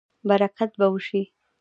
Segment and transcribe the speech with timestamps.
[0.29, 1.21] برکت به وشي